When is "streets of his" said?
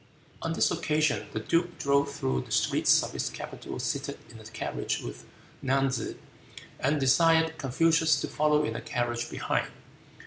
2.51-3.29